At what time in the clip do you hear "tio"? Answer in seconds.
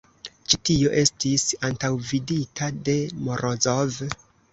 0.69-0.93